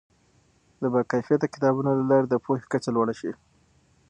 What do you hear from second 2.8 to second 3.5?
لوړه شي.